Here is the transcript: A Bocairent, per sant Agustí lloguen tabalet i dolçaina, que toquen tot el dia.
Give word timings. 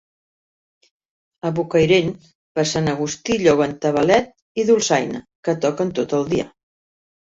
A 1.49 1.51
Bocairent, 1.59 2.09
per 2.59 2.65
sant 2.71 2.89
Agustí 2.93 3.37
lloguen 3.43 3.75
tabalet 3.85 4.33
i 4.63 4.67
dolçaina, 4.71 5.23
que 5.49 5.59
toquen 5.67 5.93
tot 6.01 6.17
el 6.23 6.27
dia. 6.33 6.49